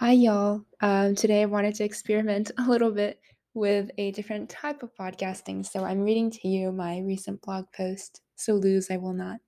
Hi, 0.00 0.12
y'all. 0.12 0.64
Um, 0.80 1.16
today 1.16 1.42
I 1.42 1.46
wanted 1.46 1.74
to 1.74 1.84
experiment 1.84 2.52
a 2.58 2.70
little 2.70 2.92
bit 2.92 3.18
with 3.54 3.90
a 3.98 4.12
different 4.12 4.48
type 4.48 4.84
of 4.84 4.94
podcasting. 4.94 5.66
So 5.66 5.84
I'm 5.84 6.02
reading 6.02 6.30
to 6.30 6.46
you 6.46 6.70
my 6.70 7.00
recent 7.00 7.42
blog 7.42 7.64
post, 7.76 8.20
So 8.36 8.52
Lose 8.52 8.92
I 8.92 8.96
Will 8.96 9.12
Not. 9.12 9.40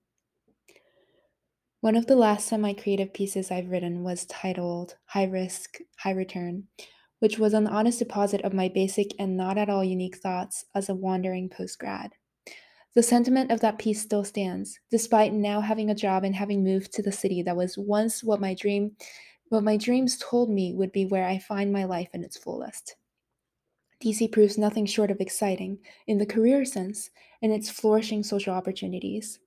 One 1.79 1.95
of 1.95 2.05
the 2.07 2.17
last 2.17 2.49
semi 2.49 2.73
creative 2.73 3.13
pieces 3.13 3.49
I've 3.49 3.69
written 3.69 4.03
was 4.03 4.25
titled 4.25 4.97
High 5.05 5.23
Risk, 5.23 5.77
High 5.99 6.11
Return, 6.11 6.65
which 7.19 7.39
was 7.39 7.53
an 7.53 7.67
honest 7.67 7.99
deposit 7.99 8.41
of 8.41 8.53
my 8.53 8.67
basic 8.67 9.11
and 9.17 9.37
not 9.37 9.57
at 9.57 9.69
all 9.69 9.85
unique 9.85 10.17
thoughts 10.17 10.65
as 10.75 10.89
a 10.89 10.95
wandering 10.95 11.47
postgrad. 11.49 12.09
The 12.93 13.03
sentiment 13.03 13.51
of 13.51 13.61
that 13.61 13.79
piece 13.79 14.01
still 14.01 14.25
stands, 14.25 14.77
despite 14.91 15.31
now 15.31 15.61
having 15.61 15.89
a 15.89 15.95
job 15.95 16.25
and 16.25 16.35
having 16.35 16.61
moved 16.61 16.91
to 16.95 17.01
the 17.01 17.13
city 17.13 17.41
that 17.43 17.55
was 17.55 17.77
once 17.77 18.21
what 18.21 18.41
my 18.41 18.53
dream 18.53 18.97
what 19.51 19.63
my 19.63 19.75
dreams 19.75 20.17
told 20.17 20.49
me 20.49 20.73
would 20.73 20.91
be 20.91 21.05
where 21.05 21.27
I 21.27 21.37
find 21.37 21.73
my 21.73 21.83
life 21.83 22.09
in 22.13 22.23
its 22.23 22.37
fullest. 22.37 22.95
DC 24.01 24.31
proves 24.31 24.57
nothing 24.57 24.85
short 24.85 25.11
of 25.11 25.19
exciting 25.19 25.77
in 26.07 26.17
the 26.17 26.25
career 26.25 26.63
sense 26.63 27.09
and 27.41 27.51
its 27.51 27.69
flourishing 27.69 28.23
social 28.23 28.53
opportunities. 28.53 29.39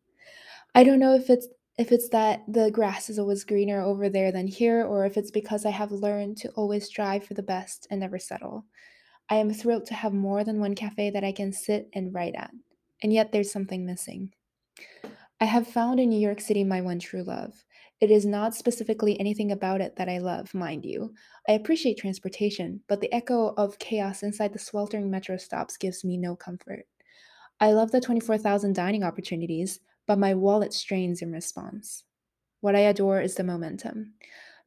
I 0.75 0.85
don't 0.85 1.01
know 1.01 1.15
if 1.15 1.31
it's 1.31 1.49
if 1.79 1.91
it's 1.91 2.09
that 2.11 2.43
the 2.47 2.71
grass 2.71 3.09
is 3.09 3.19
always 3.19 3.45
greener 3.45 3.81
over 3.81 4.09
there 4.09 4.31
than 4.31 4.47
here 4.47 4.85
or 4.85 5.07
if 5.07 5.17
it's 5.17 5.33
because 5.33 5.67
I 5.67 5.71
have 5.71 5.91
learned 5.91 6.37
to 6.39 6.51
always 6.51 6.85
strive 6.85 7.25
for 7.25 7.35
the 7.35 7.43
best 7.43 7.89
and 7.91 7.99
never 7.99 8.19
settle. 8.19 8.67
I 9.29 9.37
am 9.37 9.53
thrilled 9.53 9.87
to 9.87 9.95
have 9.95 10.13
more 10.13 10.45
than 10.45 10.61
one 10.61 10.75
cafe 10.75 11.11
that 11.11 11.25
I 11.25 11.33
can 11.33 11.51
sit 11.51 11.89
and 11.95 12.15
write 12.15 12.35
at. 12.37 12.53
And 13.03 13.13
yet 13.13 13.33
there's 13.33 13.51
something 13.51 13.85
missing. 13.85 14.33
I 15.41 15.47
have 15.47 15.67
found 15.67 15.99
in 15.99 16.11
New 16.11 16.21
York 16.21 16.41
City 16.41 16.63
my 16.63 16.81
one 16.81 17.01
true 17.01 17.25
love. 17.25 17.65
It 18.01 18.11
is 18.11 18.27
not 18.27 18.55
specifically 18.55 19.19
anything 19.19 19.53
about 19.53 19.81
it 19.81 19.97
that 19.97 20.09
I 20.09 20.19
love, 20.19 20.53
mind 20.53 20.85
you. 20.85 21.15
I 21.49 21.53
appreciate 21.53 21.99
transportation, 21.99 22.81
but 22.89 23.01
the 23.01 23.13
echo 23.13 23.55
of 23.57 23.79
chaos 23.79 24.23
inside 24.23 24.53
the 24.53 24.59
sweltering 24.59 25.11
metro 25.11 25.37
stops 25.37 25.77
gives 25.77 26.05
me 26.05 26.17
no 26.17 26.37
comfort. 26.37 26.87
I 27.61 27.73
love 27.73 27.93
the 27.93 28.01
24,000 28.01 28.75
dining 28.75 29.05
opportunities, 29.05 29.81
but 30.07 30.19
my 30.19 30.35
wallet 30.35 30.73
strains 30.73 31.23
in 31.23 31.33
response. 31.33 32.05
What 32.61 32.75
I 32.75 32.81
adore 32.81 33.21
is 33.21 33.37
the 33.37 33.45
momentum. 33.45 34.15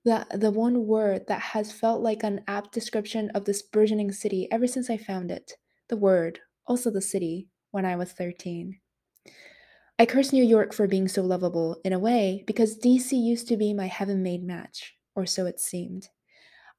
The, 0.05 0.25
the 0.31 0.51
one 0.51 0.87
word 0.87 1.27
that 1.27 1.41
has 1.41 1.71
felt 1.71 2.01
like 2.01 2.23
an 2.23 2.41
apt 2.47 2.71
description 2.71 3.29
of 3.31 3.43
this 3.43 3.61
burgeoning 3.61 4.13
city 4.13 4.47
ever 4.51 4.67
since 4.67 4.89
I 4.89 4.97
found 4.97 5.31
it. 5.31 5.53
The 5.89 5.97
word, 5.97 6.39
also 6.65 6.89
the 6.89 7.01
city, 7.01 7.49
when 7.71 7.85
I 7.85 7.97
was 7.97 8.13
13. 8.13 8.79
I 9.99 10.05
curse 10.05 10.31
New 10.31 10.43
York 10.43 10.73
for 10.73 10.87
being 10.87 11.07
so 11.07 11.23
lovable, 11.23 11.81
in 11.83 11.91
a 11.91 11.97
way, 11.97 12.43
because 12.45 12.77
DC 12.77 13.13
used 13.13 13.47
to 13.47 13.57
be 13.57 13.73
my 13.73 13.87
heaven 13.87 14.21
made 14.21 14.43
match, 14.43 14.93
or 15.15 15.25
so 15.25 15.47
it 15.47 15.59
seemed. 15.59 16.09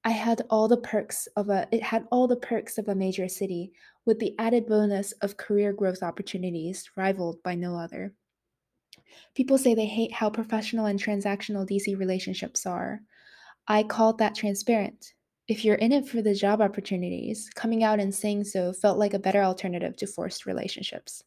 I 0.05 0.11
had 0.11 0.43
all 0.49 0.69
the 0.69 0.77
perks 0.77 1.27
of 1.35 1.49
a 1.49 1.67
it 1.73 1.83
had 1.83 2.07
all 2.13 2.29
the 2.29 2.37
perks 2.37 2.79
of 2.79 2.89
a 2.89 2.95
major 2.95 3.29
city, 3.29 3.73
with 4.07 4.21
the 4.21 4.37
added 4.39 4.67
bonus 4.67 5.11
of 5.21 5.37
career 5.37 5.73
growth 5.73 6.03
opportunities 6.03 6.89
rivaled 6.97 7.43
by 7.43 7.57
no 7.57 7.77
other. 7.77 8.15
People 9.35 9.59
say 9.59 9.75
they 9.75 9.87
hate 9.87 10.13
how 10.13 10.31
professional 10.31 10.87
and 10.87 11.01
transactional 11.01 11.69
DC 11.69 11.99
relationships 11.99 12.67
are. 12.67 13.01
I 13.67 13.83
called 13.83 14.19
that 14.19 14.37
transparent. 14.37 15.15
If 15.49 15.65
you're 15.65 15.75
in 15.75 15.91
it 15.91 16.07
for 16.07 16.23
the 16.23 16.35
job 16.35 16.61
opportunities, 16.61 17.51
coming 17.55 17.83
out 17.83 17.99
and 17.99 18.15
saying 18.15 18.45
so 18.45 18.73
felt 18.73 18.97
like 18.97 19.15
a 19.15 19.19
better 19.19 19.43
alternative 19.43 19.97
to 19.97 20.07
forced 20.07 20.47
relationships. 20.47 21.25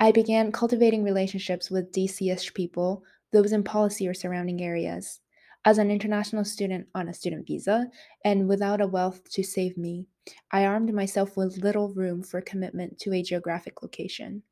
I 0.00 0.12
began 0.12 0.52
cultivating 0.52 1.02
relationships 1.02 1.70
with 1.70 1.90
DC-ish 1.90 2.54
people, 2.54 3.02
those 3.32 3.52
in 3.52 3.64
policy 3.64 4.06
or 4.06 4.14
surrounding 4.14 4.62
areas. 4.62 5.20
As 5.64 5.78
an 5.78 5.90
international 5.90 6.44
student 6.44 6.86
on 6.94 7.08
a 7.08 7.14
student 7.14 7.48
visa, 7.48 7.90
and 8.24 8.48
without 8.48 8.80
a 8.80 8.86
wealth 8.86 9.28
to 9.32 9.42
save 9.42 9.76
me, 9.76 10.06
I 10.52 10.66
armed 10.66 10.94
myself 10.94 11.36
with 11.36 11.64
little 11.64 11.92
room 11.92 12.22
for 12.22 12.40
commitment 12.40 12.98
to 13.00 13.12
a 13.12 13.24
geographic 13.24 13.82
location. 13.82 14.44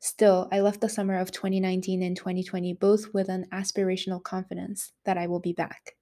Still, 0.00 0.48
I 0.52 0.60
left 0.60 0.82
the 0.82 0.88
summer 0.90 1.18
of 1.18 1.32
2019 1.32 2.02
and 2.02 2.14
2020 2.14 2.74
both 2.74 3.14
with 3.14 3.30
an 3.30 3.46
aspirational 3.52 4.22
confidence 4.22 4.92
that 5.04 5.16
I 5.16 5.26
will 5.26 5.40
be 5.40 5.54
back. 5.54 5.96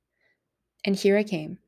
And 0.84 0.97
here 0.97 1.17
I 1.17 1.22
came. 1.22 1.59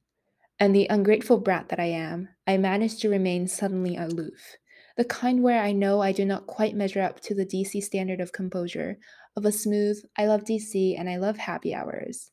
And 0.58 0.74
the 0.74 0.88
ungrateful 0.90 1.38
brat 1.38 1.68
that 1.68 1.80
I 1.80 1.86
am, 1.86 2.28
I 2.46 2.56
managed 2.56 3.00
to 3.02 3.08
remain 3.08 3.46
suddenly 3.46 3.96
aloof 3.96 4.56
the 4.96 5.04
kind 5.04 5.42
where 5.42 5.62
I 5.62 5.72
know 5.72 6.00
I 6.00 6.12
do 6.12 6.24
not 6.24 6.46
quite 6.46 6.74
measure 6.74 7.02
up 7.02 7.20
to 7.20 7.34
the 7.34 7.46
DC 7.46 7.82
standard 7.82 8.20
of 8.20 8.32
composure, 8.32 8.98
of 9.36 9.44
a 9.44 9.52
smooth, 9.52 10.02
I 10.16 10.26
love 10.26 10.44
DC 10.44 10.98
and 10.98 11.08
I 11.08 11.16
love 11.16 11.38
happy 11.38 11.74
hours, 11.74 12.30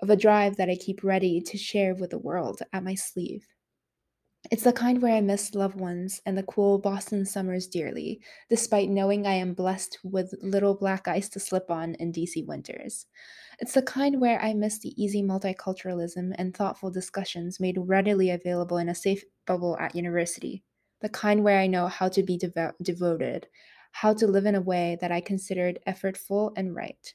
of 0.00 0.10
a 0.10 0.16
drive 0.16 0.56
that 0.56 0.68
I 0.68 0.76
keep 0.76 1.04
ready 1.04 1.40
to 1.40 1.56
share 1.56 1.94
with 1.94 2.10
the 2.10 2.18
world 2.18 2.60
at 2.72 2.84
my 2.84 2.94
sleeve. 2.94 3.46
It's 4.50 4.64
the 4.64 4.72
kind 4.72 5.00
where 5.00 5.14
I 5.14 5.20
miss 5.20 5.54
loved 5.54 5.78
ones 5.78 6.20
and 6.26 6.36
the 6.36 6.42
cool 6.42 6.78
Boston 6.78 7.24
summers 7.24 7.68
dearly, 7.68 8.20
despite 8.50 8.90
knowing 8.90 9.24
I 9.24 9.34
am 9.34 9.54
blessed 9.54 10.00
with 10.02 10.34
little 10.42 10.74
black 10.74 11.06
ice 11.06 11.28
to 11.30 11.40
slip 11.40 11.70
on 11.70 11.94
in 11.94 12.12
DC 12.12 12.44
winters. 12.46 13.06
It's 13.60 13.74
the 13.74 13.82
kind 13.82 14.20
where 14.20 14.42
I 14.42 14.52
miss 14.54 14.80
the 14.80 15.00
easy 15.00 15.22
multiculturalism 15.22 16.34
and 16.36 16.56
thoughtful 16.56 16.90
discussions 16.90 17.60
made 17.60 17.78
readily 17.78 18.30
available 18.30 18.78
in 18.78 18.88
a 18.88 18.94
safe 18.96 19.22
bubble 19.46 19.78
at 19.78 19.94
university 19.94 20.64
the 21.02 21.08
kind 21.08 21.44
where 21.44 21.58
I 21.58 21.66
know 21.66 21.88
how 21.88 22.08
to 22.08 22.22
be 22.22 22.38
devo- 22.38 22.72
devoted, 22.80 23.48
how 23.92 24.14
to 24.14 24.26
live 24.26 24.46
in 24.46 24.54
a 24.54 24.60
way 24.60 24.96
that 25.00 25.12
I 25.12 25.20
considered 25.20 25.80
effortful 25.86 26.52
and 26.56 26.74
right. 26.74 27.14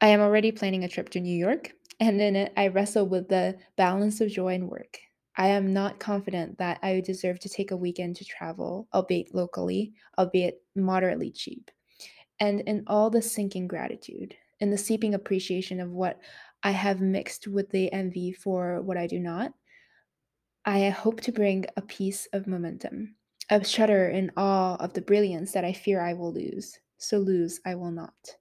I 0.00 0.08
am 0.08 0.20
already 0.20 0.52
planning 0.52 0.84
a 0.84 0.88
trip 0.88 1.08
to 1.10 1.20
New 1.20 1.36
York, 1.36 1.72
and 2.00 2.20
in 2.20 2.36
it, 2.36 2.52
I 2.56 2.68
wrestle 2.68 3.06
with 3.06 3.28
the 3.28 3.58
balance 3.76 4.20
of 4.20 4.30
joy 4.30 4.54
and 4.54 4.68
work. 4.68 4.98
I 5.36 5.48
am 5.48 5.72
not 5.72 6.00
confident 6.00 6.58
that 6.58 6.78
I 6.82 7.00
deserve 7.00 7.38
to 7.40 7.48
take 7.48 7.70
a 7.70 7.76
weekend 7.76 8.16
to 8.16 8.24
travel, 8.24 8.88
albeit 8.92 9.34
locally, 9.34 9.92
albeit 10.18 10.62
moderately 10.74 11.30
cheap. 11.30 11.70
And 12.40 12.60
in 12.62 12.84
all 12.86 13.10
the 13.10 13.22
sinking 13.22 13.68
gratitude, 13.68 14.34
in 14.60 14.70
the 14.70 14.78
seeping 14.78 15.14
appreciation 15.14 15.80
of 15.80 15.90
what 15.90 16.18
I 16.62 16.72
have 16.72 17.00
mixed 17.00 17.46
with 17.46 17.70
the 17.70 17.92
envy 17.92 18.32
for 18.32 18.82
what 18.82 18.96
I 18.96 19.06
do 19.06 19.18
not, 19.18 19.52
I 20.64 20.88
hope 20.88 21.20
to 21.22 21.32
bring 21.32 21.66
a 21.76 21.82
piece 21.82 22.26
of 22.32 22.46
momentum, 22.46 23.16
a 23.50 23.62
shudder 23.62 24.08
in 24.08 24.30
awe 24.38 24.76
of 24.76 24.94
the 24.94 25.02
brilliance 25.02 25.52
that 25.52 25.64
I 25.66 25.74
fear 25.74 26.00
I 26.00 26.14
will 26.14 26.32
lose. 26.32 26.78
So 26.96 27.18
lose 27.18 27.60
I 27.66 27.74
will 27.74 27.90
not. 27.90 28.36